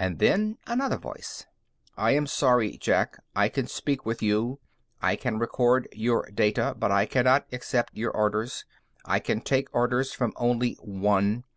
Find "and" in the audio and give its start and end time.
0.00-0.18